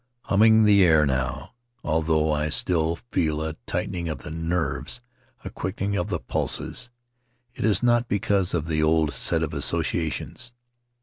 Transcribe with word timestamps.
Humming 0.23 0.63
the 0.63 0.83
air 0.83 1.05
now, 1.05 1.13
The 1.13 1.21
Starry 1.21 1.37
Threshold 1.37 1.93
although 2.09 2.31
I 2.31 2.49
still 2.49 2.95
feel 3.11 3.41
a 3.43 3.53
tightening 3.67 4.09
of 4.09 4.23
the 4.23 4.31
nerves, 4.31 4.99
a 5.45 5.51
quickening 5.51 5.95
of 5.95 6.07
the 6.07 6.17
pulses, 6.17 6.89
it 7.53 7.63
is 7.63 7.83
not 7.83 8.07
because 8.07 8.55
of 8.55 8.65
the 8.65 8.81
old 8.81 9.13
set 9.13 9.43
of 9.43 9.53
associations. 9.53 10.53